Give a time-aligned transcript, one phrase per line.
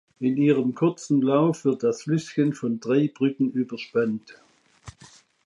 [0.19, 4.41] In ihrem kurzen Lauf wird das Flüsschen von drei Brücken überspannt.